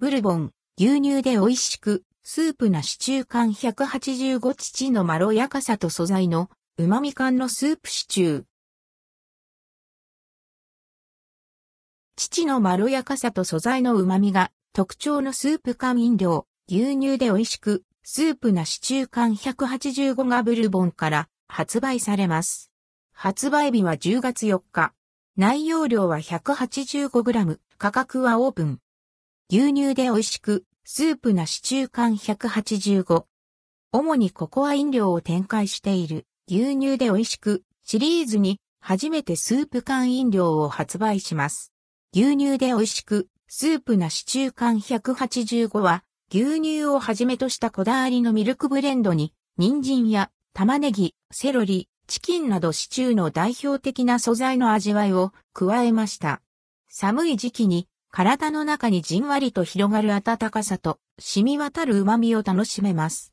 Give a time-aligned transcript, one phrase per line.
[0.00, 8.44] ブルボン、牛乳で美味しく、スープなシチュー缶185父のまろやかさと素材の旨味缶のスープシチュー。
[12.14, 22.70] 父のまろやかさと素材の旨味が特徴のスープ缶飲料、牛乳で美味しく、スープなシチュー缶185がブルボンから発売されます。
[23.12, 24.92] 発売日は10月4日。
[25.36, 28.78] 内容量は 185g、価格はオープン。
[29.50, 33.24] 牛乳で美味しく、スープなシチュー缶185。
[33.92, 41.72] 主にココア飲料を展開している牛乳で美味しくシリーズに初めてスープ缶飲料を発売します。
[42.12, 56.42] 牛乳で美味しくスープなシチュー缶185は牛乳をはじめとしたこだわりのミルクブレンドに人参や玉ねぎ、セロリ、チキンなどシチューの代表的な素材の味わいを加えました。
[56.90, 63.26] 寒い時期に体の中にじんわりと広がる温かさと染み渡る旨味を楽しめます。